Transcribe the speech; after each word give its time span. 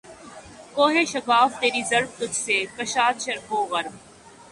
کوہ 0.75 1.03
شگاف 1.07 1.59
تیری 1.59 1.81
ضرب 1.89 2.09
تجھ 2.17 2.35
سے 2.35 2.57
کشاد 2.77 3.21
شرق 3.21 3.53
و 3.53 3.63
غرب 3.71 3.93